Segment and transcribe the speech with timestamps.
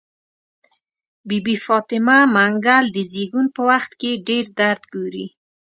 [1.27, 5.25] بي بي فاطمه منګل د زيږون په وخت کې ډير درد ګوري.